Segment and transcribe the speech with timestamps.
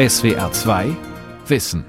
[0.00, 0.96] SWR 2
[1.46, 1.84] Wissen.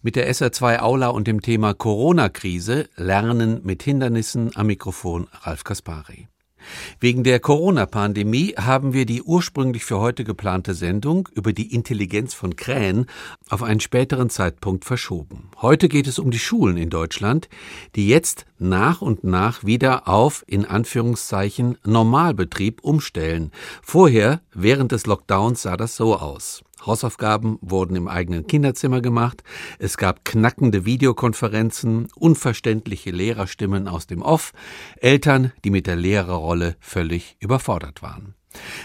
[0.00, 6.28] Mit der SR2 Aula und dem Thema Corona-Krise Lernen mit Hindernissen am Mikrofon Ralf Kaspari.
[7.00, 12.56] Wegen der Corona-Pandemie haben wir die ursprünglich für heute geplante Sendung über die Intelligenz von
[12.56, 13.06] Krähen
[13.48, 15.50] auf einen späteren Zeitpunkt verschoben.
[15.60, 17.48] Heute geht es um die Schulen in Deutschland,
[17.94, 23.52] die jetzt nach und nach wieder auf, in Anführungszeichen, Normalbetrieb umstellen.
[23.82, 26.62] Vorher, während des Lockdowns, sah das so aus.
[26.86, 29.42] Hausaufgaben wurden im eigenen Kinderzimmer gemacht,
[29.78, 34.52] es gab knackende Videokonferenzen, unverständliche Lehrerstimmen aus dem Off,
[35.00, 38.34] Eltern, die mit der Lehrerrolle völlig überfordert waren.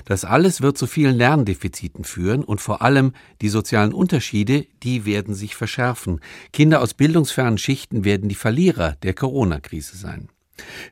[0.05, 5.33] Das alles wird zu vielen Lerndefiziten führen und vor allem die sozialen Unterschiede, die werden
[5.33, 6.19] sich verschärfen.
[6.51, 10.29] Kinder aus bildungsfernen Schichten werden die Verlierer der Corona-Krise sein.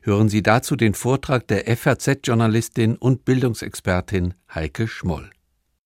[0.02, 5.30] Hören Sie dazu den Vortrag der FAZ-Journalistin und Bildungsexpertin Heike Schmoll.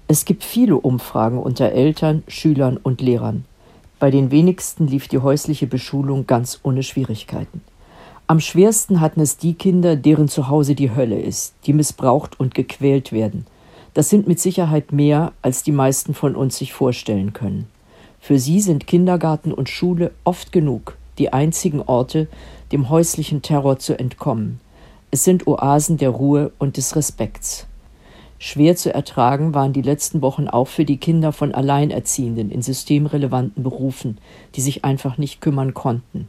[0.06, 3.44] Es gibt viele Umfragen unter Eltern, Schülern und Lehrern.
[3.98, 7.62] Bei den wenigsten lief die häusliche Beschulung ganz ohne Schwierigkeiten.
[8.26, 13.12] Am schwersten hatten es die Kinder, deren Zuhause die Hölle ist, die missbraucht und gequält
[13.12, 13.46] werden.
[13.94, 17.66] Das sind mit Sicherheit mehr, als die meisten von uns sich vorstellen können.
[18.20, 22.26] Für sie sind Kindergarten und Schule oft genug die einzigen Orte,
[22.72, 24.60] dem häuslichen Terror zu entkommen.
[25.10, 27.66] Es sind Oasen der Ruhe und des Respekts.
[28.46, 33.62] Schwer zu ertragen waren die letzten Wochen auch für die Kinder von Alleinerziehenden in systemrelevanten
[33.62, 34.18] Berufen,
[34.54, 36.28] die sich einfach nicht kümmern konnten.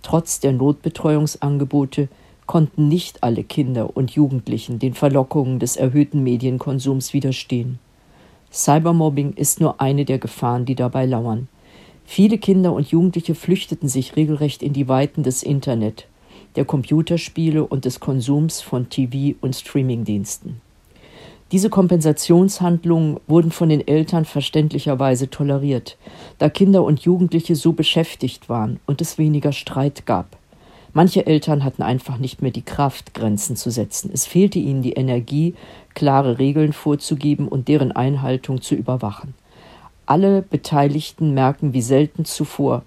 [0.00, 2.08] Trotz der Notbetreuungsangebote
[2.46, 7.78] konnten nicht alle Kinder und Jugendlichen den Verlockungen des erhöhten Medienkonsums widerstehen.
[8.50, 11.48] Cybermobbing ist nur eine der Gefahren, die dabei lauern.
[12.06, 16.06] Viele Kinder und Jugendliche flüchteten sich regelrecht in die Weiten des Internet,
[16.56, 20.63] der Computerspiele und des Konsums von TV und Streamingdiensten.
[21.52, 25.96] Diese Kompensationshandlungen wurden von den Eltern verständlicherweise toleriert,
[26.38, 30.36] da Kinder und Jugendliche so beschäftigt waren und es weniger Streit gab.
[30.94, 34.10] Manche Eltern hatten einfach nicht mehr die Kraft, Grenzen zu setzen.
[34.14, 35.54] Es fehlte ihnen die Energie,
[35.94, 39.34] klare Regeln vorzugeben und deren Einhaltung zu überwachen.
[40.06, 42.82] Alle Beteiligten merken wie selten zuvor,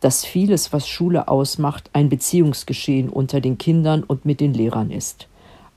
[0.00, 5.26] dass vieles, was Schule ausmacht, ein Beziehungsgeschehen unter den Kindern und mit den Lehrern ist.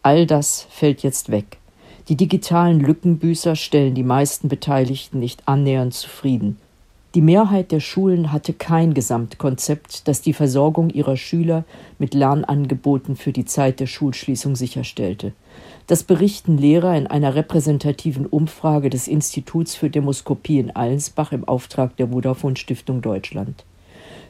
[0.04, 1.58] All das fällt jetzt weg.
[2.10, 6.58] Die digitalen Lückenbüßer stellen die meisten Beteiligten nicht annähernd zufrieden.
[7.14, 11.66] Die Mehrheit der Schulen hatte kein Gesamtkonzept, das die Versorgung ihrer Schüler
[12.00, 15.34] mit Lernangeboten für die Zeit der Schulschließung sicherstellte.
[15.86, 21.96] Das berichten Lehrer in einer repräsentativen Umfrage des Instituts für Demoskopie in Allensbach im Auftrag
[21.98, 23.66] der Vodafone Stiftung Deutschland.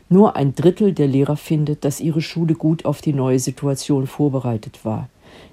[0.09, 4.83] Nur ein Drittel der Lehrer findet, dass ihre Schule gut auf die neue Situation vorbereitet
[4.83, 5.07] war.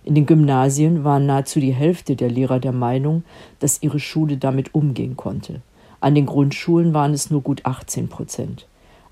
[0.05, 3.25] In den Gymnasien waren nahezu die Hälfte der Lehrer der Meinung,
[3.59, 5.63] dass ihre Schule damit umgehen konnte.
[6.01, 8.67] An den Grundschulen waren es nur gut 18 Prozent.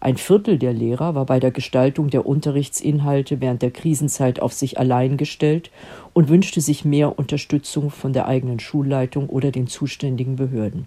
[0.04, 4.78] Ein Viertel der Lehrer war bei der Gestaltung der Unterrichtsinhalte während der Krisenzeit auf sich
[4.78, 5.70] allein gestellt
[6.12, 10.86] und wünschte sich mehr Unterstützung von der eigenen Schulleitung oder den zuständigen Behörden.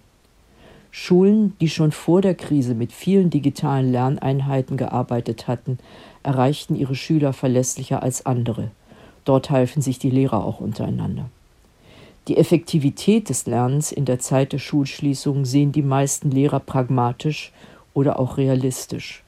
[0.92, 5.80] Schulen, die schon vor der Krise mit vielen digitalen Lerneinheiten gearbeitet hatten,
[6.24, 8.70] erreichten ihre Schüler verlässlicher als andere.
[9.28, 11.26] Dort halfen sich die Lehrer auch untereinander.
[12.30, 17.52] Die Effektivität des Lernens in der Zeit der Schulschließung sehen die meisten Lehrer pragmatisch
[17.94, 19.24] oder auch realistisch.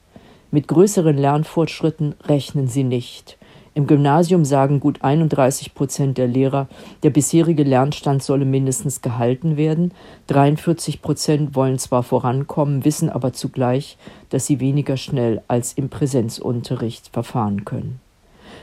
[0.50, 3.36] Mit größeren Lernfortschritten rechnen sie nicht.
[3.74, 6.66] Im Gymnasium sagen gut 31 Prozent der Lehrer,
[7.02, 9.92] der bisherige Lernstand solle mindestens gehalten werden.
[10.28, 13.98] 43 Prozent wollen zwar vorankommen, wissen aber zugleich,
[14.30, 18.00] dass sie weniger schnell als im Präsenzunterricht verfahren können.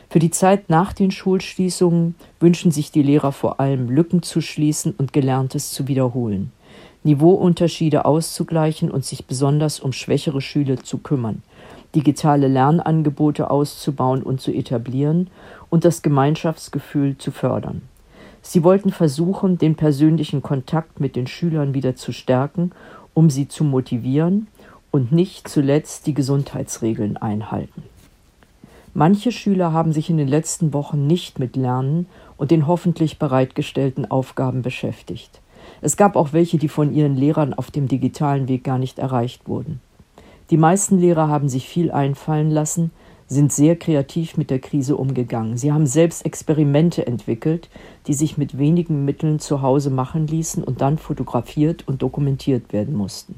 [0.09, 4.93] Für die Zeit nach den Schulschließungen wünschen sich die Lehrer vor allem Lücken zu schließen
[4.97, 6.53] und Gelerntes zu wiederholen,
[7.03, 11.43] Niveauunterschiede auszugleichen und sich besonders um schwächere Schüler zu kümmern,
[11.93, 15.29] digitale Lernangebote auszubauen und zu etablieren
[15.69, 17.81] und das Gemeinschaftsgefühl zu fördern.
[18.41, 22.71] Sie wollten versuchen, den persönlichen Kontakt mit den Schülern wieder zu stärken,
[23.13, 24.47] um sie zu motivieren
[24.89, 27.83] und nicht zuletzt die Gesundheitsregeln einhalten.
[28.99, 34.09] Manche Schüler haben sich in den letzten Wochen nicht mit Lernen und den hoffentlich bereitgestellten
[34.09, 35.39] Aufgaben beschäftigt.
[35.81, 39.47] Es gab auch welche, die von ihren Lehrern auf dem digitalen Weg gar nicht erreicht
[39.47, 39.81] wurden.
[40.49, 42.89] Die meisten Lehrer haben sich viel einfallen lassen,
[43.27, 45.57] sind sehr kreativ mit der Krise umgegangen.
[45.57, 47.69] Sie haben selbst Experimente entwickelt,
[48.07, 52.95] die sich mit wenigen Mitteln zu Hause machen ließen und dann fotografiert und dokumentiert werden
[52.95, 53.35] mussten.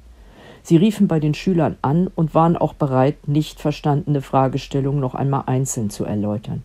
[0.69, 5.45] Sie riefen bei den Schülern an und waren auch bereit, nicht verstandene Fragestellungen noch einmal
[5.47, 6.63] einzeln zu erläutern.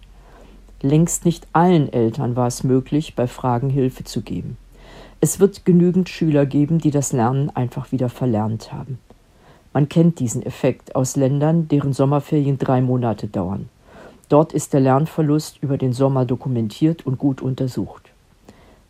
[0.83, 4.59] Längst nicht allen Eltern war es möglich, bei Fragen Hilfe zu geben.
[5.23, 8.99] Es wird genügend Schüler geben, die das Lernen einfach wieder verlernt haben.
[9.73, 13.71] Man kennt diesen Effekt aus Ländern, deren Sommerferien drei Monate dauern.
[14.29, 18.11] Dort ist der Lernverlust über den Sommer dokumentiert und gut untersucht.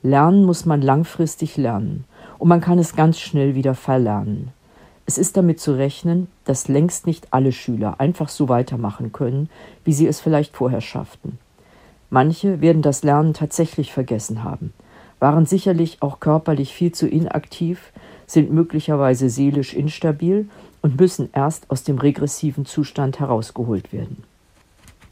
[0.02, 2.02] Lernen muss man langfristig lernen
[2.40, 4.50] und man kann es ganz schnell wieder verlernen.
[5.06, 9.50] Es ist damit zu rechnen, dass längst nicht alle Schüler einfach so weitermachen können,
[9.84, 11.38] wie sie es vielleicht vorher schafften.
[12.08, 14.72] Manche werden das Lernen tatsächlich vergessen haben,
[15.20, 17.92] waren sicherlich auch körperlich viel zu inaktiv,
[18.26, 20.48] sind möglicherweise seelisch instabil
[20.80, 24.24] und müssen erst aus dem regressiven Zustand herausgeholt werden.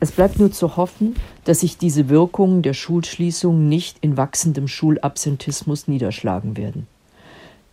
[0.01, 5.87] Es bleibt nur zu hoffen, dass sich diese Wirkungen der Schulschließung nicht in wachsendem Schulabsentismus
[5.87, 6.89] niederschlagen werden.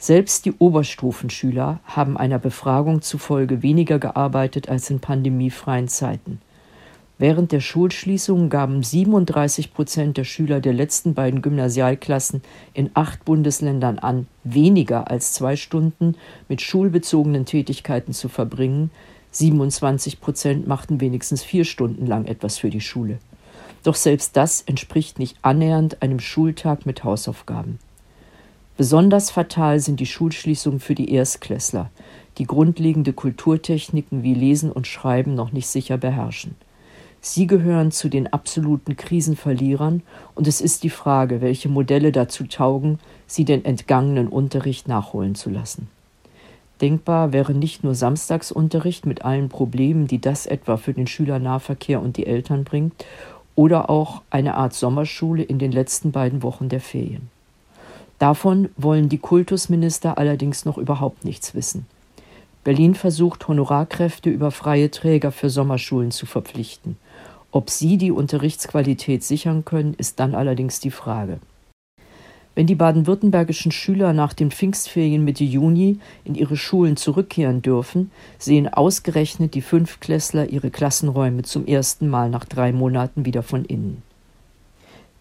[0.02, 6.40] Selbst die Oberstufenschüler haben einer Befragung zufolge weniger gearbeitet als in pandemiefreien Zeiten.
[7.18, 12.42] Während der Schulschließung gaben 37 Prozent der Schüler der letzten beiden Gymnasialklassen
[12.74, 16.16] in acht Bundesländern an, weniger als zwei Stunden
[16.48, 18.92] mit schulbezogenen Tätigkeiten zu verbringen.
[19.32, 23.18] 27 Prozent machten wenigstens vier Stunden lang etwas für die Schule.
[23.84, 27.80] Doch selbst das entspricht nicht annähernd einem Schultag mit Hausaufgaben.
[28.80, 31.90] Besonders fatal sind die Schulschließungen für die Erstklässler,
[32.38, 36.56] die grundlegende Kulturtechniken wie Lesen und Schreiben noch nicht sicher beherrschen.
[37.20, 40.02] Sie gehören zu den absoluten Krisenverlierern,
[40.34, 45.50] und es ist die Frage, welche Modelle dazu taugen, sie den entgangenen Unterricht nachholen zu
[45.50, 45.90] lassen.
[46.80, 52.16] Denkbar wäre nicht nur Samstagsunterricht mit allen Problemen, die das etwa für den Schülernahverkehr und
[52.16, 53.06] die Eltern bringt,
[53.56, 57.30] oder auch eine Art Sommerschule in den letzten beiden Wochen der Ferien.
[58.20, 61.86] Davon wollen die Kultusminister allerdings noch überhaupt nichts wissen.
[62.66, 66.98] Berlin versucht, Honorarkräfte über freie Träger für Sommerschulen zu verpflichten.
[67.52, 71.40] Ob sie die Unterrichtsqualität sichern können, ist dann allerdings die Frage.
[72.56, 78.68] Wenn die baden-württembergischen Schüler nach den Pfingstferien Mitte Juni in ihre Schulen zurückkehren dürfen, sehen
[78.68, 84.04] ausgerechnet die Fünftklässler ihre Klassenräume zum ersten Mal nach drei Monaten wieder von innen.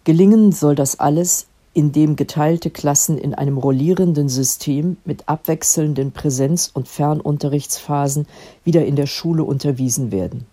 [0.03, 1.47] Gelingen soll das alles,
[1.79, 8.27] in dem geteilte Klassen in einem rollierenden System mit abwechselnden Präsenz- und Fernunterrichtsphasen
[8.65, 10.45] wieder in der Schule unterwiesen werden.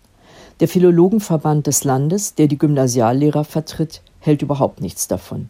[0.61, 5.49] Der Philologenverband des Landes, der die Gymnasiallehrer vertritt, hält überhaupt nichts davon.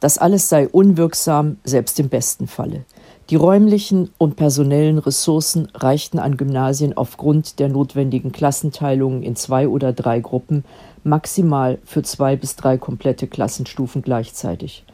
[0.00, 2.86] Das alles sei unwirksam, selbst im besten Falle.
[3.28, 9.92] Die räumlichen und personellen Ressourcen reichten an Gymnasien aufgrund der notwendigen Klassenteilungen in zwei oder
[9.92, 10.64] drei Gruppen
[11.04, 14.86] maximal für zwei bis drei komplette Klassenstufen gleichzeitig.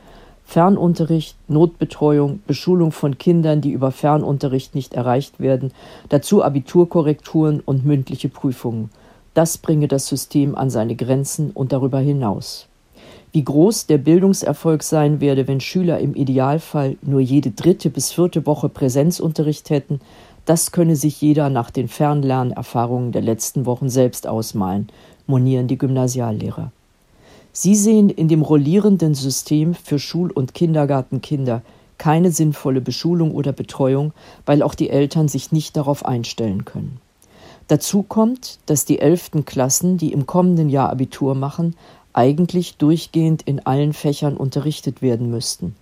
[0.48, 5.72] Fernunterricht, Notbetreuung, Beschulung von Kindern, die über Fernunterricht nicht erreicht werden,
[6.08, 8.88] dazu Abiturkorrekturen und mündliche Prüfungen.
[9.34, 12.66] Das bringe das System an seine Grenzen und darüber hinaus.
[13.30, 18.46] Wie groß der Bildungserfolg sein werde, wenn Schüler im Idealfall nur jede dritte bis vierte
[18.46, 20.00] Woche Präsenzunterricht hätten,
[20.46, 24.88] das könne sich jeder nach den Fernlernerfahrungen der letzten Wochen selbst ausmalen,
[25.26, 26.72] monieren die Gymnasiallehrer.
[27.60, 31.62] Sie sehen in dem rollierenden System für Schul- und Kindergartenkinder
[31.99, 34.12] keine sinnvolle Beschulung oder Betreuung,
[34.46, 37.00] weil auch die Eltern sich nicht darauf einstellen können.
[37.66, 41.75] Dazu kommt, dass die elften Klassen, die im kommenden Jahr Abitur machen,
[42.12, 45.75] eigentlich durchgehend in allen Fächern unterrichtet werden müssten,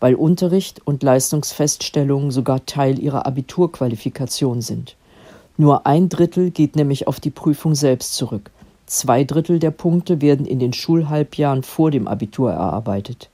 [0.00, 4.96] weil Unterricht und Leistungsfeststellungen sogar Teil ihrer Abiturqualifikation sind.
[5.56, 8.50] Nur ein Drittel geht nämlich auf die Prüfung selbst zurück,
[8.94, 13.30] Zwei Drittel der Punkte werden in den Schulhalbjahren vor dem Abitur erarbeitet.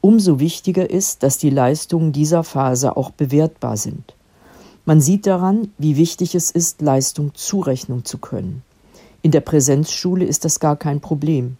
[0.00, 4.16] Umso wichtiger ist, dass die Leistungen dieser Phase auch bewertbar sind.
[4.86, 8.64] Man sieht daran, wie wichtig es ist, Leistung zurechnen zu können.
[9.22, 11.58] In der Präsenzschule ist das gar kein Problem.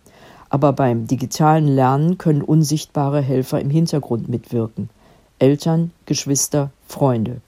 [0.49, 4.91] Aber beim digitalen Lernen können unsichtbare Helfer im Hintergrund mitwirken.
[5.39, 7.41] Eltern, Geschwister, Freunde.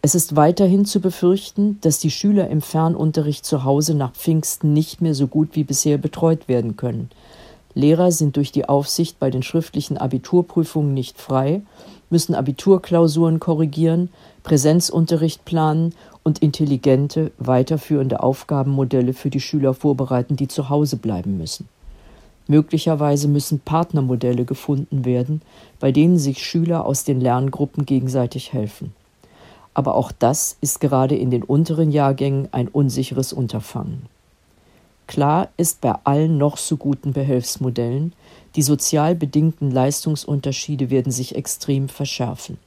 [0.00, 5.00] Es ist weiterhin zu befürchten, dass die Schüler im Fernunterricht zu Hause nach Pfingsten nicht
[5.00, 7.10] mehr so gut wie bisher betreut werden können.
[7.74, 11.62] Lehrer sind durch die Aufsicht bei den schriftlichen Abiturprüfungen nicht frei,
[12.10, 14.10] müssen Abiturklausuren korrigieren,
[14.44, 21.68] Präsenzunterricht planen und intelligente, weiterführende Aufgabenmodelle für die Schüler vorbereiten, die zu Hause bleiben müssen.
[22.46, 25.42] Möglicherweise müssen Partnermodelle gefunden werden,
[25.80, 28.94] bei denen sich Schüler aus den Lerngruppen gegenseitig helfen
[29.78, 34.06] aber auch das ist gerade in den unteren Jahrgängen ein unsicheres Unterfangen.
[35.06, 38.12] Klar ist bei allen noch so guten Behelfsmodellen,
[38.56, 42.58] die sozial bedingten Leistungsunterschiede werden sich extrem verschärfen.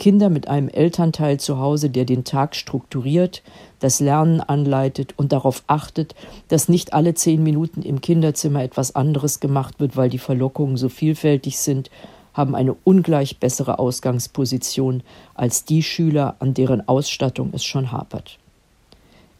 [0.00, 3.44] Kinder mit einem Elternteil zu Hause, der den Tag strukturiert,
[3.78, 6.16] das Lernen anleitet und darauf achtet,
[6.48, 10.88] dass nicht alle zehn Minuten im Kinderzimmer etwas anderes gemacht wird, weil die Verlockungen so
[10.88, 11.88] vielfältig sind,
[12.34, 15.02] haben eine ungleich bessere Ausgangsposition
[15.34, 18.38] als die Schüler, an deren Ausstattung es schon hapert.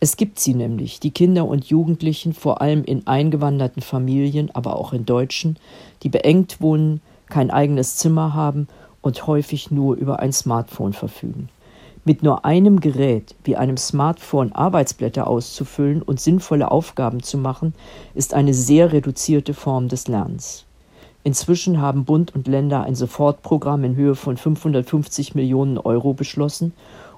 [0.01, 4.93] Es gibt sie nämlich, die Kinder und Jugendlichen, vor allem in eingewanderten Familien, aber auch
[4.93, 5.57] in deutschen,
[6.03, 8.67] die beengt wohnen, kein eigenes Zimmer haben
[9.01, 11.49] und häufig nur über ein Smartphone verfügen.
[12.05, 17.73] Mit nur einem Gerät wie einem Smartphone Arbeitsblätter auszufüllen und sinnvolle Aufgaben zu machen,
[18.15, 20.65] ist eine sehr reduzierte Form des Lernens.
[21.25, 26.73] Inzwischen haben Bund und Länder ein Sofortprogramm in Höhe von 550 Millionen Euro beschlossen,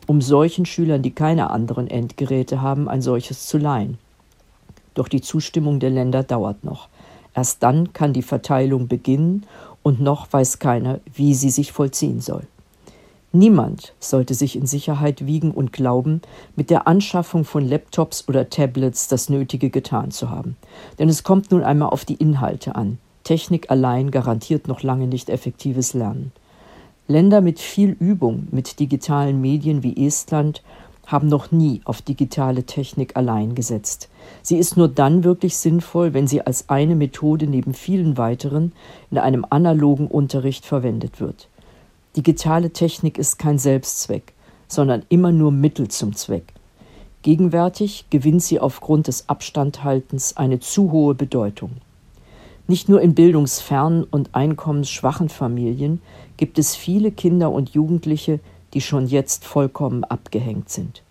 [0.06, 3.96] um solchen Schülern, die keine anderen Endgeräte haben, ein solches zu leihen.
[4.92, 6.88] Doch die Zustimmung der Länder dauert noch.
[7.34, 9.46] Erst dann kann die Verteilung beginnen
[9.82, 12.46] und noch weiß keiner, wie sie sich vollziehen soll.
[13.32, 16.20] Niemand sollte sich in Sicherheit wiegen und glauben,
[16.54, 20.56] mit der Anschaffung von Laptops oder Tablets das Nötige getan zu haben.
[21.00, 22.99] Denn es kommt nun einmal auf die Inhalte an.
[23.25, 26.33] Technik allein garantiert noch lange nicht effektives Lernen.
[27.09, 30.62] Länder mit viel Übung mit digitalen Medien wie Estland
[31.07, 34.09] haben noch nie auf digitale Technik allein gesetzt.
[34.43, 38.73] Sie ist nur dann wirklich sinnvoll, wenn sie als eine Methode neben vielen weiteren
[39.11, 41.49] in einem analogen Unterricht verwendet wird.
[42.16, 44.33] Digitale Technik ist kein Selbstzweck,
[44.69, 46.54] sondern immer nur Mittel zum Zweck.
[47.23, 51.71] Gegenwärtig gewinnt sie aufgrund des Abstandhaltens eine zu hohe Bedeutung.
[52.66, 56.00] Nicht nur in bildungsfernen und einkommensschwachen Familien
[56.37, 58.40] gibt es viele Kinder und Jugendliche,
[58.73, 61.02] die schon jetzt vollkommen abgehängt sind.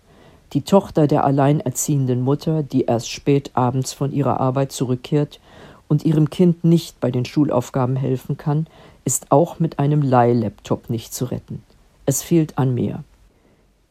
[0.52, 5.40] Die Tochter der alleinerziehenden Mutter, die erst spät abends von ihrer Arbeit zurückkehrt
[5.88, 8.66] und ihrem Kind nicht bei den Schulaufgaben helfen kann,
[9.04, 11.62] ist auch mit einem Leihlaptop nicht zu retten.
[12.06, 13.04] Es fehlt an mehr.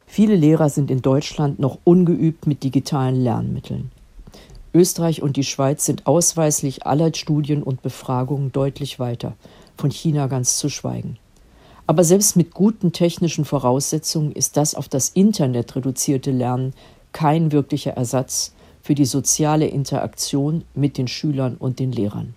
[0.06, 3.92] Viele Lehrer sind in Deutschland noch ungeübt mit digitalen Lernmitteln.
[4.74, 9.34] Österreich und die Schweiz sind ausweislich aller Studien und Befragungen deutlich weiter,
[9.78, 11.18] von China ganz zu schweigen.
[11.86, 16.74] Aber selbst mit guten technischen Voraussetzungen ist das auf das Internet reduzierte Lernen
[17.12, 22.34] kein wirklicher Ersatz für die soziale Interaktion mit den Schülern und den Lehrern.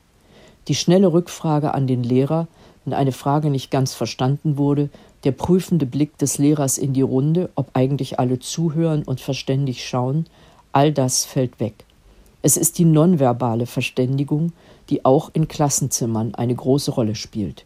[0.69, 2.49] Die schnelle Rückfrage an den Lehrer,
[2.85, 4.91] wenn eine Frage nicht ganz verstanden wurde,
[5.25, 10.27] der prüfende Blick des Lehrers in die Runde, ob eigentlich alle zuhören und verständig schauen,
[10.73, 11.86] all das fällt weg.
[12.47, 14.53] Es ist die nonverbale Verständigung,
[14.89, 17.65] die auch in Klassenzimmern eine große Rolle spielt.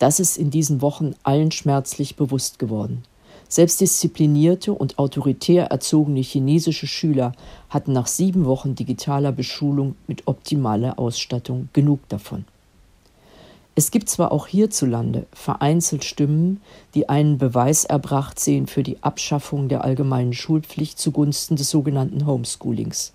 [0.00, 3.04] Das ist in diesen Wochen allen schmerzlich bewusst geworden.
[3.48, 7.34] Selbst disziplinierte und autoritär erzogene chinesische Schüler
[7.68, 12.46] hatten nach sieben Wochen digitaler Beschulung mit optimaler Ausstattung genug davon.
[13.76, 16.60] Es gibt zwar auch hierzulande vereinzelt Stimmen,
[16.96, 23.12] die einen Beweis erbracht sehen für die Abschaffung der allgemeinen Schulpflicht zugunsten des sogenannten Homeschoolings.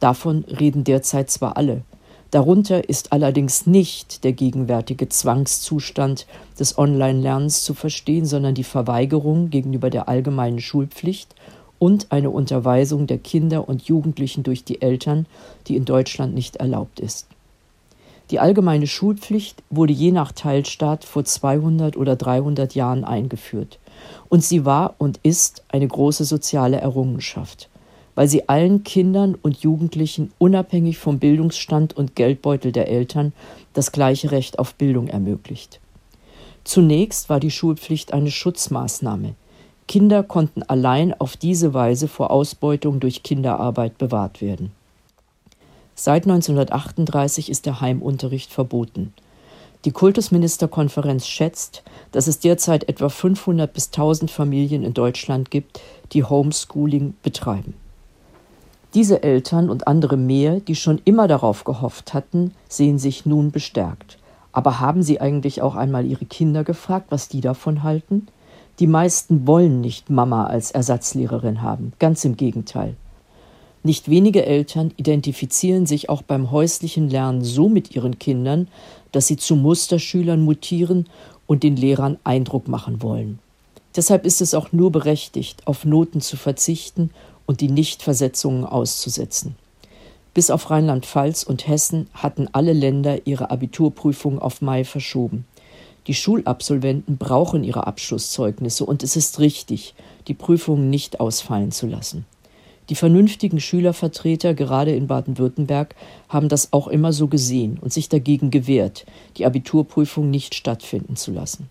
[0.00, 1.82] Davon reden derzeit zwar alle,
[2.30, 6.26] darunter ist allerdings nicht der gegenwärtige Zwangszustand
[6.58, 11.34] des Online-Lernens zu verstehen, sondern die Verweigerung gegenüber der allgemeinen Schulpflicht
[11.78, 15.26] und eine Unterweisung der Kinder und Jugendlichen durch die Eltern,
[15.66, 17.26] die in Deutschland nicht erlaubt ist.
[18.30, 23.78] Die allgemeine Schulpflicht wurde je nach Teilstaat vor 200 oder 300 Jahren eingeführt.
[24.28, 27.68] Und sie war und ist eine große soziale Errungenschaft
[28.14, 33.32] weil sie allen Kindern und Jugendlichen unabhängig vom Bildungsstand und Geldbeutel der Eltern
[33.72, 35.80] das gleiche Recht auf Bildung ermöglicht.
[36.64, 39.34] Zunächst war die Schulpflicht eine Schutzmaßnahme.
[39.88, 44.70] Kinder konnten allein auf diese Weise vor Ausbeutung durch Kinderarbeit bewahrt werden.
[45.94, 49.12] Seit 1938 ist der Heimunterricht verboten.
[49.84, 55.80] Die Kultusministerkonferenz schätzt, dass es derzeit etwa 500 bis 1000 Familien in Deutschland gibt,
[56.12, 57.74] die Homeschooling betreiben.
[58.94, 64.18] Diese Eltern und andere mehr, die schon immer darauf gehofft hatten, sehen sich nun bestärkt.
[64.52, 68.26] Aber haben sie eigentlich auch einmal ihre Kinder gefragt, was die davon halten?
[68.80, 72.96] Die meisten wollen nicht Mama als Ersatzlehrerin haben, ganz im Gegenteil.
[73.82, 78.68] Nicht wenige Eltern identifizieren sich auch beim häuslichen Lernen so mit ihren Kindern,
[79.12, 81.06] dass sie zu Musterschülern mutieren
[81.46, 83.38] und den Lehrern Eindruck machen wollen.
[83.96, 87.10] Deshalb ist es auch nur berechtigt, auf Noten zu verzichten
[87.50, 89.56] und die Nichtversetzungen auszusetzen.
[90.34, 95.46] Bis auf Rheinland-Pfalz und Hessen hatten alle Länder ihre Abiturprüfung auf Mai verschoben.
[96.06, 99.96] Die Schulabsolventen brauchen ihre Abschlusszeugnisse und es ist richtig,
[100.28, 102.24] die Prüfungen nicht ausfallen zu lassen.
[102.88, 105.96] Die vernünftigen Schülervertreter, gerade in Baden-Württemberg,
[106.28, 109.06] haben das auch immer so gesehen und sich dagegen gewehrt,
[109.38, 111.68] die Abiturprüfung nicht stattfinden zu lassen.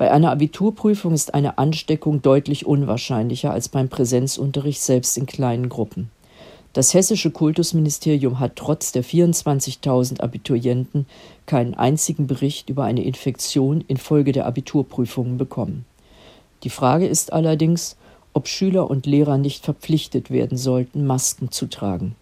[0.00, 6.10] Bei einer Abiturprüfung ist eine Ansteckung deutlich unwahrscheinlicher als beim Präsenzunterricht selbst in kleinen Gruppen.
[6.72, 11.04] Das hessische Kultusministerium hat trotz der 24.000 Abiturienten
[11.44, 15.84] keinen einzigen Bericht über eine Infektion infolge der Abiturprüfungen bekommen.
[16.62, 17.98] Die Frage ist allerdings,
[18.32, 22.16] ob Schüler und Lehrer nicht verpflichtet werden sollten, Masken zu tragen.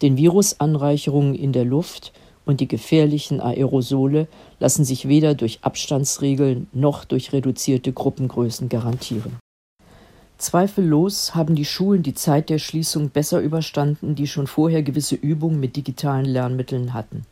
[0.00, 2.12] Den Virusanreicherungen in der Luft
[2.46, 9.36] und die gefährlichen Aerosole lassen sich weder durch Abstandsregeln noch durch reduzierte Gruppengrößen garantieren.
[10.38, 15.60] Zweifellos haben die Schulen die Zeit der Schließung besser überstanden, die schon vorher gewisse Übungen
[15.60, 17.24] mit digitalen Lernmitteln hatten.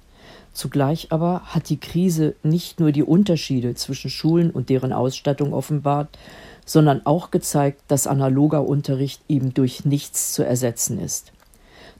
[0.54, 6.16] Zugleich aber hat die Krise nicht nur die Unterschiede zwischen Schulen und deren Ausstattung offenbart,
[6.64, 11.33] sondern auch gezeigt, dass analoger Unterricht eben durch nichts zu ersetzen ist.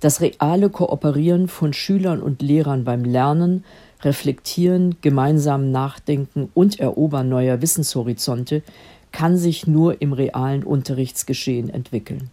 [0.05, 3.65] Das reale Kooperieren von Schülern und Lehrern beim Lernen,
[4.03, 8.63] Reflektieren, gemeinsamen Nachdenken und Erobern neuer Wissenshorizonte
[9.13, 12.29] kann sich nur im realen Unterrichtsgeschehen entwickeln.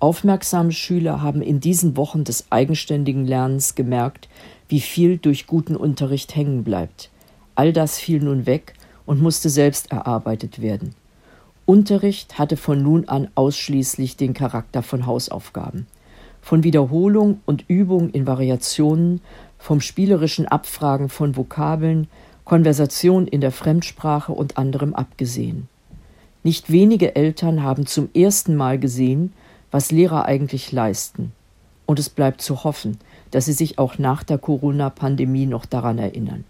[0.00, 4.28] Aufmerksame Schüler haben in diesen Wochen des eigenständigen Lernens gemerkt,
[4.68, 7.10] wie viel durch guten Unterricht hängen bleibt.
[7.54, 8.74] All das fiel nun weg
[9.06, 10.96] und musste selbst erarbeitet werden.
[11.64, 15.86] Unterricht hatte von nun an ausschließlich den Charakter von Hausaufgaben.
[16.48, 19.20] Von Wiederholung und Übung in Variationen,
[19.58, 22.08] vom spielerischen Abfragen von Vokabeln,
[22.46, 25.68] Konversation in der Fremdsprache und anderem abgesehen.
[26.44, 29.34] Nicht wenige Eltern haben zum ersten Mal gesehen,
[29.70, 31.32] was Lehrer eigentlich leisten.
[31.84, 32.96] Und es bleibt zu hoffen,
[33.30, 36.44] dass sie sich auch nach der Corona-Pandemie noch daran erinnern.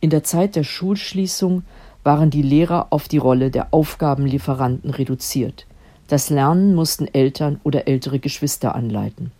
[0.00, 1.64] In der Zeit der Schulschließung
[2.04, 5.66] waren die Lehrer auf die Rolle der Aufgabenlieferanten reduziert.
[6.08, 9.30] Das Lernen mussten Eltern oder ältere Geschwister anleiten.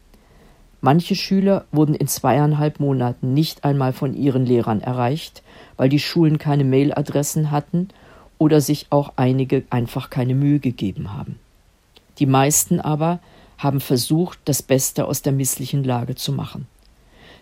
[0.83, 5.43] Manche Schüler wurden in zweieinhalb Monaten nicht einmal von ihren Lehrern erreicht,
[5.79, 7.89] weil die Schulen keine Mailadressen hatten
[8.37, 11.41] oder sich auch einige einfach keine Mühe gegeben haben.
[12.19, 13.19] Die meisten aber
[13.57, 16.67] haben versucht, das Beste aus der misslichen Lage zu machen.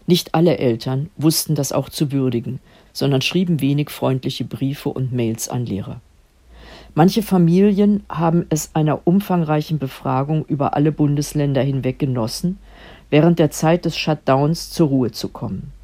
[0.06, 2.61] Nicht alle Eltern wussten das auch zu würdigen,
[2.92, 6.00] sondern schrieben wenig freundliche Briefe und Mails an Lehrer.
[6.98, 12.59] Manche Familien haben es einer umfangreichen Befragung über alle Bundesländer hinweg genossen,
[13.11, 15.74] während der Zeit des Shutdowns zur Ruhe zu kommen.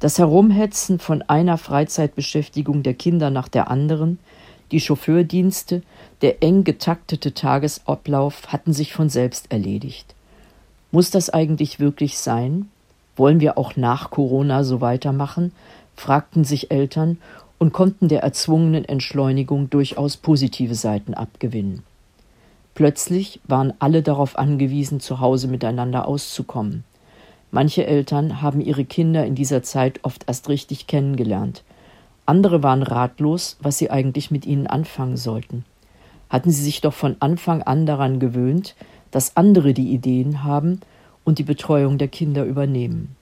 [0.00, 4.18] Das Herumhetzen von einer Freizeitbeschäftigung der Kinder nach der anderen,
[4.72, 5.82] die Chauffeurdienste,
[6.20, 10.16] der eng getaktete Tagesablauf hatten sich von selbst erledigt.
[10.90, 12.68] Muss das eigentlich wirklich sein?
[13.14, 15.52] Wollen wir auch nach Corona so weitermachen?
[15.94, 17.18] fragten sich Eltern
[17.58, 21.82] und konnten der erzwungenen Entschleunigung durchaus positive Seiten abgewinnen.
[22.74, 26.84] Plötzlich waren alle darauf angewiesen, zu Hause miteinander auszukommen.
[27.50, 31.64] Manche Eltern haben ihre Kinder in dieser Zeit oft erst richtig kennengelernt.
[32.26, 35.64] Andere waren ratlos, was sie eigentlich mit ihnen anfangen sollten.
[36.28, 38.74] Hatten sie sich doch von Anfang an daran gewöhnt,
[39.10, 40.80] dass andere die Ideen haben
[41.24, 43.15] und die Betreuung der Kinder übernehmen.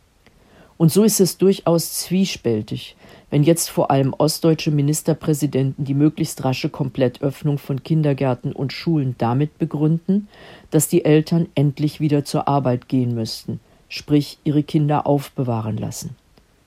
[0.84, 2.94] Und so ist es durchaus zwiespältig,
[3.30, 9.56] wenn jetzt vor allem ostdeutsche Ministerpräsidenten die möglichst rasche Komplettöffnung von Kindergärten und Schulen damit
[9.56, 10.28] begründen,
[10.70, 16.16] dass die Eltern endlich wieder zur Arbeit gehen müssten, sprich ihre Kinder aufbewahren lassen.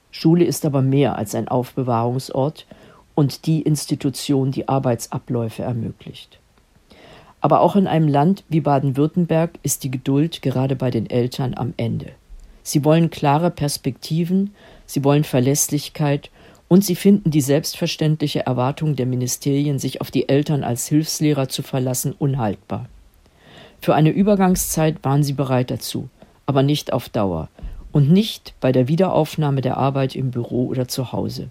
[0.10, 2.66] Schule ist aber mehr als ein Aufbewahrungsort
[3.14, 6.40] und die Institution, die Arbeitsabläufe ermöglicht.
[7.40, 11.76] Aber auch in einem Land wie Baden-Württemberg ist die Geduld gerade bei den Eltern am
[11.78, 12.14] Ende.
[12.68, 14.54] Sie wollen klare Perspektiven,
[14.86, 16.30] sie wollen Verlässlichkeit
[16.68, 21.62] und sie finden die selbstverständliche Erwartung der Ministerien, sich auf die Eltern als Hilfslehrer zu
[21.62, 22.90] verlassen, unhaltbar.
[23.80, 26.10] Für eine Übergangszeit waren sie bereit dazu,
[26.46, 27.48] aber nicht auf Dauer,
[27.94, 31.48] und nicht bei der Wiederaufnahme der Arbeit im Büro oder zu Hause.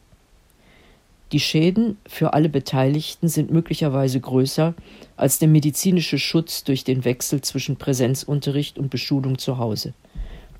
[1.33, 4.75] Die Schäden für alle Beteiligten sind möglicherweise größer
[5.17, 9.95] als der medizinische Schutz durch den Wechsel zwischen Präsenzunterricht und Beschulung zu Hause.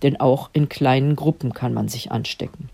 [0.03, 2.69] Denn auch in kleinen Gruppen kann man sich anstecken.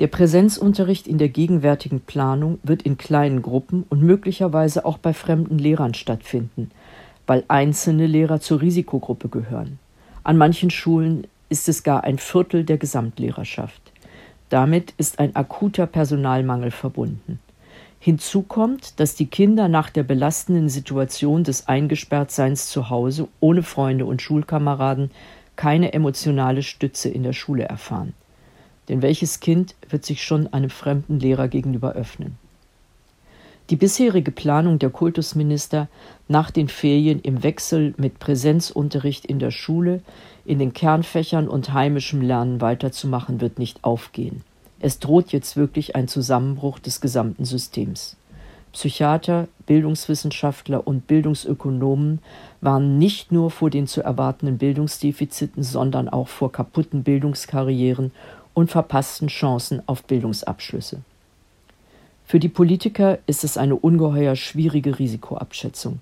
[0.00, 5.58] Der Präsenzunterricht in der gegenwärtigen Planung wird in kleinen Gruppen und möglicherweise auch bei fremden
[5.58, 6.70] Lehrern stattfinden,
[7.26, 9.78] weil einzelne Lehrer zur Risikogruppe gehören.
[10.24, 13.80] An manchen Schulen ist es gar ein Viertel der Gesamtlehrerschaft.
[14.48, 17.38] Damit ist ein akuter Personalmangel verbunden.
[18.00, 24.04] Hinzu kommt, dass die Kinder nach der belastenden Situation des Eingesperrtseins zu Hause ohne Freunde
[24.06, 25.10] und Schulkameraden
[25.56, 28.14] keine emotionale Stütze in der Schule erfahren.
[28.88, 32.36] Denn welches Kind wird sich schon einem fremden Lehrer gegenüber öffnen?
[33.70, 35.88] Die bisherige Planung der Kultusminister
[36.28, 40.02] nach den Ferien im Wechsel mit Präsenzunterricht in der Schule,
[40.44, 44.42] in den Kernfächern und heimischem Lernen weiterzumachen, wird nicht aufgehen.
[44.80, 48.16] Es droht jetzt wirklich ein Zusammenbruch des gesamten Systems.
[48.74, 52.18] Psychiater, Bildungswissenschaftler und Bildungsökonomen
[52.60, 58.10] warnen nicht nur vor den zu erwartenden Bildungsdefiziten, sondern auch vor kaputten Bildungskarrieren
[58.52, 61.02] und verpassten Chancen auf Bildungsabschlüsse.
[62.24, 66.00] Für die Politiker ist es eine ungeheuer schwierige Risikoabschätzung.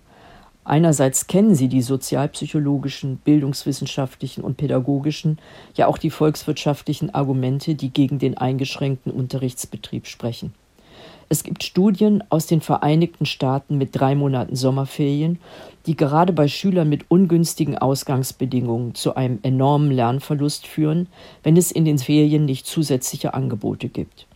[0.64, 5.38] Einerseits kennen sie die sozialpsychologischen, bildungswissenschaftlichen und pädagogischen,
[5.74, 10.54] ja auch die volkswirtschaftlichen Argumente, die gegen den eingeschränkten Unterrichtsbetrieb sprechen.
[11.32, 15.38] Es gibt Studien aus den Vereinigten Staaten mit drei Monaten Sommerferien,
[15.86, 21.08] die gerade bei Schülern mit ungünstigen Ausgangsbedingungen zu einem enormen Lernverlust führen,
[21.42, 24.26] wenn es in den Ferien nicht zusätzliche Angebote gibt.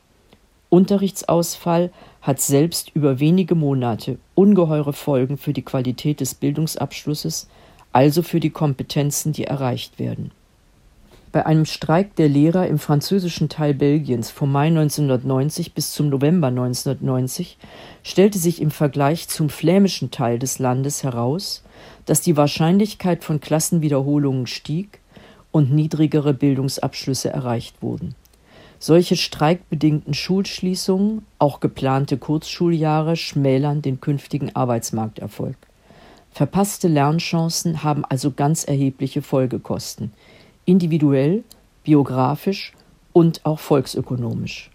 [0.71, 1.91] Unterrichtsausfall
[2.23, 7.47] hat selbst über wenige Monate ungeheure Folgen für die Qualität des Bildungsabschlusses,
[7.93, 10.31] also für die Kompetenzen, die erreicht werden.
[11.37, 16.47] Bei einem Streik der Lehrer im französischen Teil Belgiens vom Mai 1990 bis zum November
[16.47, 17.59] 1990
[18.03, 21.63] stellte sich im Vergleich zum flämischen Teil des Landes heraus,
[22.07, 25.01] dass die Wahrscheinlichkeit von Klassenwiederholungen stieg
[25.53, 28.15] und niedrigere Bildungsabschlüsse erreicht wurden.
[28.79, 35.57] Solche streikbedingten Schulschließungen, auch geplante Kurzschuljahre, schmälern den künftigen Arbeitsmarkterfolg.
[36.31, 40.13] Verpasste Lernchancen haben also ganz erhebliche Folgekosten,
[40.67, 41.43] individuell,
[41.85, 42.73] biografisch
[43.15, 44.71] und auch volksökonomisch.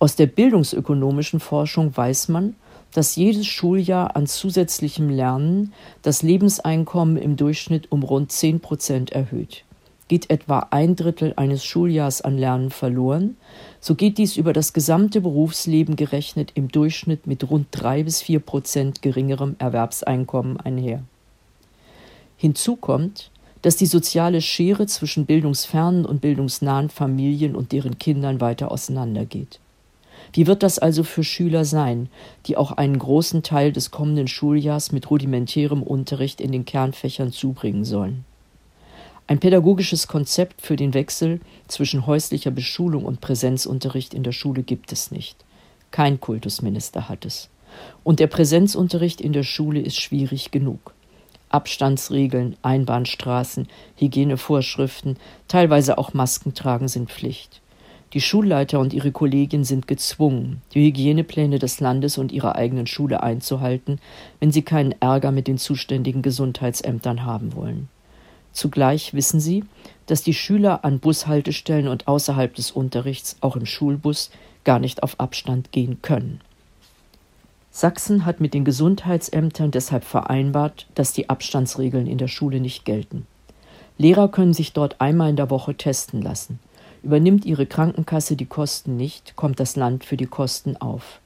[0.00, 2.56] Aus der bildungsökonomischen Forschung weiß man,
[2.92, 5.72] dass jedes Schuljahr an zusätzlichem Lernen
[6.02, 9.64] das Lebenseinkommen im Durchschnitt um rund zehn Prozent erhöht.
[10.08, 13.36] Geht etwa ein Drittel eines Schuljahrs an Lernen verloren,
[13.80, 18.40] so geht dies über das gesamte Berufsleben gerechnet im Durchschnitt mit rund drei bis vier
[18.40, 21.02] Prozent geringerem Erwerbseinkommen einher.
[22.36, 23.30] Hinzu kommt,
[23.66, 29.58] dass die soziale Schere zwischen bildungsfernen und bildungsnahen Familien und deren Kindern weiter auseinandergeht.
[30.32, 32.08] Wie wird das also für Schüler sein,
[32.46, 37.84] die auch einen großen Teil des kommenden Schuljahrs mit rudimentärem Unterricht in den Kernfächern zubringen
[37.84, 38.24] sollen?
[39.26, 44.92] Ein pädagogisches Konzept für den Wechsel zwischen häuslicher Beschulung und Präsenzunterricht in der Schule gibt
[44.92, 45.44] es nicht.
[45.90, 47.48] Kein Kultusminister hat es.
[48.04, 50.94] Und der Präsenzunterricht in der Schule ist schwierig genug.
[51.56, 53.66] Abstandsregeln, Einbahnstraßen,
[53.96, 55.16] Hygienevorschriften,
[55.48, 57.62] teilweise auch Maskentragen sind Pflicht.
[58.12, 63.22] Die Schulleiter und ihre Kollegien sind gezwungen, die Hygienepläne des Landes und ihrer eigenen Schule
[63.22, 64.00] einzuhalten,
[64.38, 67.88] wenn sie keinen Ärger mit den zuständigen Gesundheitsämtern haben wollen.
[68.52, 69.64] Zugleich wissen sie,
[70.04, 74.30] dass die Schüler an Bushaltestellen und außerhalb des Unterrichts, auch im Schulbus,
[74.64, 76.42] gar nicht auf Abstand gehen können.
[77.76, 83.26] Sachsen hat mit den Gesundheitsämtern deshalb vereinbart, dass die Abstandsregeln in der Schule nicht gelten.
[83.98, 86.58] Lehrer können sich dort einmal in der Woche testen lassen.
[87.02, 91.20] Übernimmt ihre Krankenkasse die Kosten nicht, kommt das Land für die Kosten auf.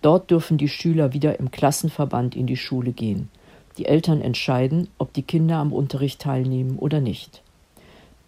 [0.00, 3.28] Dort dürfen die Schüler wieder im Klassenverband in die Schule gehen.
[3.76, 7.42] Die Eltern entscheiden, ob die Kinder am Unterricht teilnehmen oder nicht.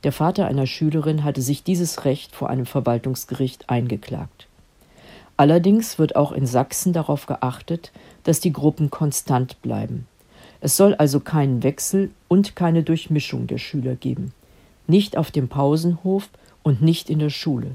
[0.02, 4.48] Der Vater einer Schülerin hatte sich dieses Recht vor einem Verwaltungsgericht eingeklagt.
[5.36, 7.92] Allerdings wird auch in Sachsen darauf geachtet,
[8.22, 10.06] dass die Gruppen konstant bleiben.
[10.60, 14.32] Es soll also keinen Wechsel und keine Durchmischung der Schüler geben.
[14.86, 16.28] Nicht auf dem Pausenhof
[16.62, 17.72] und nicht in der Schule.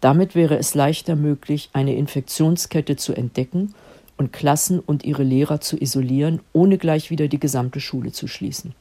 [0.00, 3.74] Damit wäre es leichter möglich, eine Infektionskette zu entdecken
[4.16, 8.74] und Klassen und ihre Lehrer zu isolieren, ohne gleich wieder die gesamte Schule zu schließen.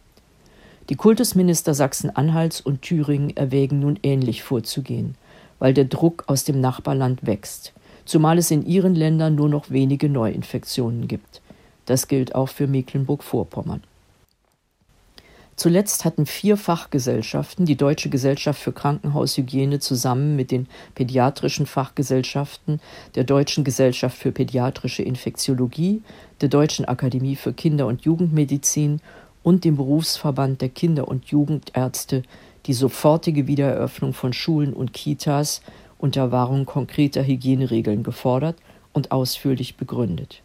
[0.90, 5.16] Die Kultusminister Sachsen-Anhalts und Thüringen erwägen nun ähnlich vorzugehen,
[5.60, 7.74] weil der Druck aus dem Nachbarland wächst,
[8.06, 11.42] zumal es in ihren Ländern nur noch wenige Neuinfektionen gibt.
[11.86, 13.84] Das gilt auch für Mecklenburg-Vorpommern.
[15.62, 22.80] Zuletzt hatten vier Fachgesellschaften, die Deutsche Gesellschaft für Krankenhaushygiene zusammen mit den pädiatrischen Fachgesellschaften
[23.14, 26.02] der Deutschen Gesellschaft für pädiatrische Infektiologie,
[26.42, 29.02] der Deutschen Akademie für Kinder- und Jugendmedizin
[29.44, 32.24] und dem Berufsverband der Kinder- und Jugendärzte
[32.66, 35.62] die sofortige Wiedereröffnung von Schulen und Kitas
[36.02, 38.58] unter Wahrung konkreter Hygieneregeln gefordert
[38.94, 40.42] und ausführlich begründet.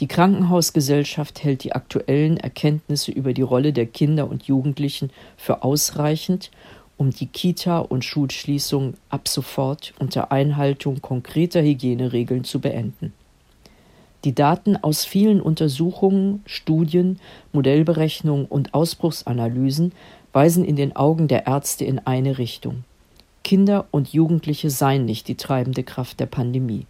[0.00, 6.50] Die Krankenhausgesellschaft hält die aktuellen Erkenntnisse über die Rolle der Kinder und Jugendlichen für ausreichend,
[6.96, 13.12] um die Kita- und Schulschließung ab sofort unter Einhaltung konkreter Hygieneregeln zu beenden.
[14.24, 17.18] Die Daten aus vielen Untersuchungen, Studien,
[17.52, 19.92] Modellberechnungen und Ausbruchsanalysen
[20.32, 22.84] weisen in den Augen der Ärzte in eine Richtung.
[23.42, 26.86] Kinder und Jugendliche seien nicht die treibende Kraft der Pandemie.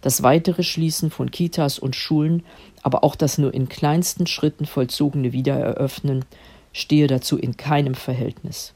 [0.00, 2.42] Das weitere Schließen von Kitas und Schulen,
[2.82, 6.24] aber auch das nur in kleinsten Schritten vollzogene Wiedereröffnen
[6.72, 8.74] stehe dazu in keinem Verhältnis.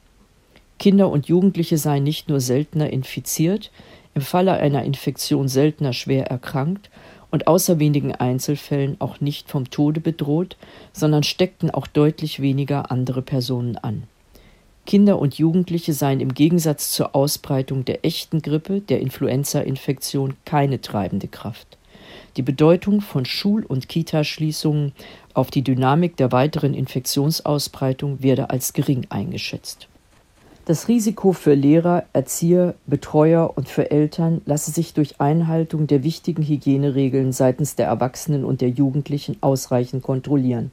[0.79, 3.69] Kinder und Jugendliche seien nicht nur seltener infiziert,
[4.15, 6.89] im Falle einer Infektion seltener schwer erkrankt
[7.31, 10.57] und außer wenigen Einzelfällen auch nicht vom Tode bedroht,
[10.93, 14.03] sondern steckten auch deutlich weniger andere Personen an.
[14.89, 21.27] Kinder und Jugendliche seien im Gegensatz zur Ausbreitung der echten Grippe, der Influenza-Infektion, keine treibende
[21.27, 21.77] Kraft.
[22.37, 24.93] Die Bedeutung von Schul- und Kitaschließungen
[25.35, 29.87] auf die Dynamik der weiteren Infektionsausbreitung werde als gering eingeschätzt.
[30.65, 36.41] Das Risiko für Lehrer, Erzieher, Betreuer und für Eltern lasse sich durch Einhaltung der wichtigen
[36.41, 40.71] Hygieneregeln seitens der Erwachsenen und der Jugendlichen ausreichend kontrollieren.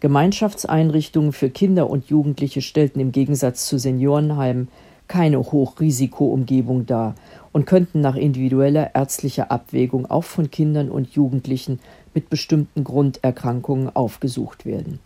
[0.00, 4.68] Gemeinschaftseinrichtungen für Kinder und Jugendliche stellten im Gegensatz zu Seniorenheimen
[5.08, 7.16] keine Hochrisikoumgebung dar
[7.52, 11.80] und könnten nach individueller ärztlicher Abwägung auch von Kindern und Jugendlichen
[12.14, 15.00] mit bestimmten Grunderkrankungen aufgesucht werden.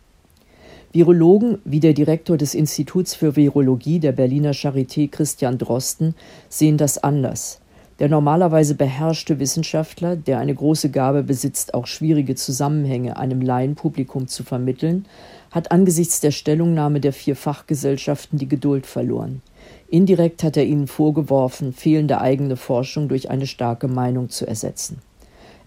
[0.92, 6.14] Virologen wie der Direktor des Instituts für Virologie der Berliner Charité Christian Drosten
[6.48, 7.61] sehen das anders.
[8.00, 14.42] Der normalerweise beherrschte Wissenschaftler, der eine große Gabe besitzt, auch schwierige Zusammenhänge einem Laienpublikum zu
[14.42, 15.07] vermitteln,
[15.52, 19.42] hat angesichts der Stellungnahme der vier Fachgesellschaften die Geduld verloren.
[19.88, 24.98] Indirekt hat er ihnen vorgeworfen, fehlende eigene Forschung durch eine starke Meinung zu ersetzen.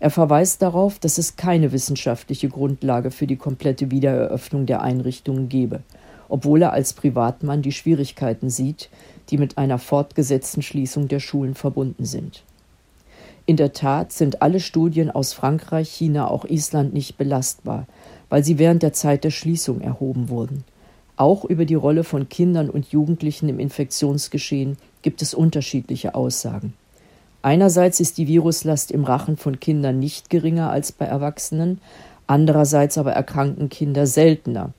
[0.01, 5.81] Er verweist darauf, dass es keine wissenschaftliche Grundlage für die komplette Wiedereröffnung der Einrichtungen gebe,
[6.27, 8.89] obwohl er als Privatmann die Schwierigkeiten sieht,
[9.29, 12.43] die mit einer fortgesetzten Schließung der Schulen verbunden sind.
[13.45, 17.87] In der Tat sind alle Studien aus Frankreich, China, auch Island nicht belastbar,
[18.29, 20.65] weil sie während der Zeit der Schließung erhoben wurden.
[21.15, 26.73] Auch über die Rolle von Kindern und Jugendlichen im Infektionsgeschehen gibt es unterschiedliche Aussagen.
[27.41, 31.79] Einerseits ist die Viruslast im Rachen von Kindern nicht geringer als bei Erwachsenen,
[32.27, 34.73] andererseits aber erkranken Kinder seltener.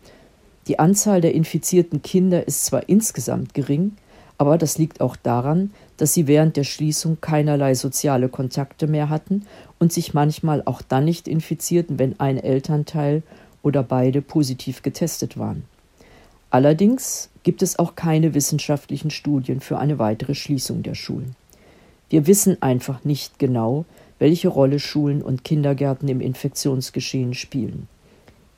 [0.66, 3.92] Die Anzahl der infizierten Kinder ist zwar insgesamt gering,
[4.38, 9.44] aber das liegt auch daran, dass sie während der Schließung keinerlei soziale Kontakte mehr hatten
[9.80, 13.22] und sich manchmal auch dann nicht infizierten, wenn ein Elternteil
[13.62, 15.64] oder beide positiv getestet waren.
[16.50, 21.34] Allerdings gibt es auch keine wissenschaftlichen Studien für eine weitere Schließung der Schulen.
[22.08, 23.84] Wir wissen einfach nicht genau,
[24.18, 27.88] welche Rolle Schulen und Kindergärten im Infektionsgeschehen spielen.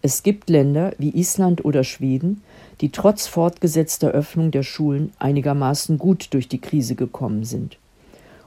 [0.02, 2.42] Es gibt Länder wie Island oder Schweden,
[2.80, 7.76] die trotz fortgesetzter Öffnung der Schulen einigermaßen gut durch die Krise gekommen sind.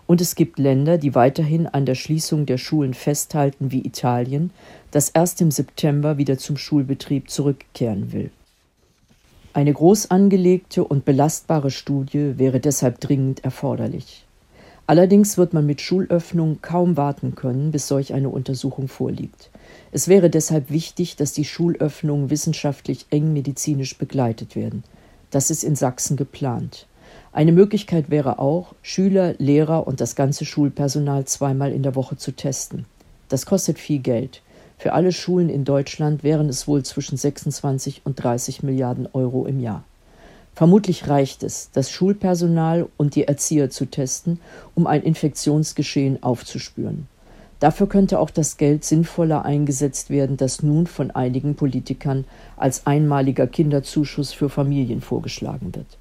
[0.07, 4.51] Und es gibt Länder, die weiterhin an der Schließung der Schulen festhalten, wie Italien,
[4.91, 8.31] das erst im September wieder zum Schulbetrieb zurückkehren will.
[9.53, 14.25] Eine groß angelegte und belastbare Studie wäre deshalb dringend erforderlich.
[14.85, 19.49] Allerdings wird man mit Schulöffnung kaum warten können, bis solch eine Untersuchung vorliegt.
[19.93, 24.83] Es wäre deshalb wichtig, dass die Schulöffnungen wissenschaftlich eng medizinisch begleitet werden.
[25.31, 26.85] Das ist in Sachsen geplant.
[27.31, 32.31] Eine Möglichkeit wäre auch, Schüler, Lehrer und das ganze Schulpersonal zweimal in der Woche zu
[32.31, 32.85] testen.
[33.29, 34.41] Das kostet viel Geld.
[34.77, 39.61] Für alle Schulen in Deutschland wären es wohl zwischen 26 und 30 Milliarden Euro im
[39.61, 39.85] Jahr.
[40.55, 44.39] Vermutlich reicht es, das Schulpersonal und die Erzieher zu testen,
[44.75, 47.07] um ein Infektionsgeschehen aufzuspüren.
[47.59, 52.25] Dafür könnte auch das Geld sinnvoller eingesetzt werden, das nun von einigen Politikern
[52.57, 55.97] als einmaliger Kinderzuschuss für Familien vorgeschlagen wird.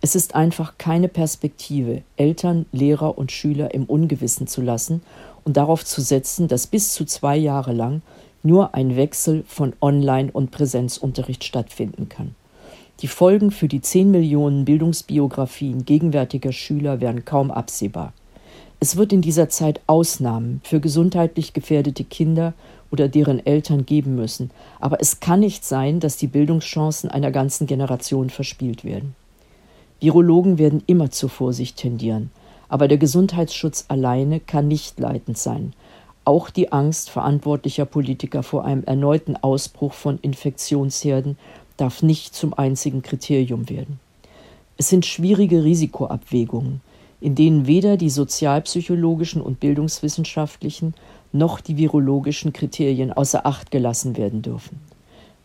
[0.00, 5.02] Es ist einfach keine Perspektive, Eltern, Lehrer und Schüler im Ungewissen zu lassen
[5.44, 8.02] und darauf zu setzen, dass bis zu zwei Jahre lang
[8.42, 12.34] nur ein Wechsel von Online- und Präsenzunterricht stattfinden kann.
[13.02, 18.12] Die Folgen für die zehn Millionen Bildungsbiografien gegenwärtiger Schüler wären kaum absehbar.
[18.78, 22.54] Es wird in dieser Zeit Ausnahmen für gesundheitlich gefährdete Kinder
[22.92, 27.66] oder deren Eltern geben müssen, aber es kann nicht sein, dass die Bildungschancen einer ganzen
[27.66, 29.16] Generation verspielt werden.
[29.98, 32.30] Virologen werden immer zur Vorsicht tendieren,
[32.68, 35.72] aber der Gesundheitsschutz alleine kann nicht leitend sein.
[36.24, 41.36] Auch die Angst verantwortlicher Politiker vor einem erneuten Ausbruch von Infektionsherden
[41.76, 44.00] darf nicht zum einzigen Kriterium werden.
[44.76, 46.80] Es sind schwierige Risikoabwägungen,
[47.20, 50.94] in denen weder die sozialpsychologischen und bildungswissenschaftlichen
[51.32, 54.80] noch die virologischen Kriterien außer Acht gelassen werden dürfen.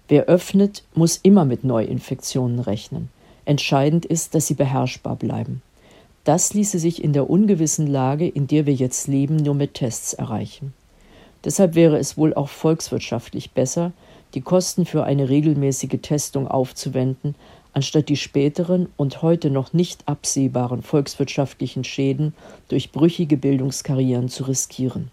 [0.07, 3.09] Wer öffnet, muss immer mit Neuinfektionen rechnen.
[3.45, 5.61] Entscheidend ist, dass sie beherrschbar bleiben.
[6.23, 10.13] Das ließe sich in der ungewissen Lage, in der wir jetzt leben, nur mit Tests
[10.13, 10.73] erreichen.
[11.45, 13.93] Deshalb wäre es wohl auch volkswirtschaftlich besser,
[14.33, 17.35] die Kosten für eine regelmäßige Testung aufzuwenden,
[17.73, 22.33] anstatt die späteren und heute noch nicht absehbaren volkswirtschaftlichen Schäden
[22.69, 25.11] durch brüchige Bildungskarrieren zu riskieren.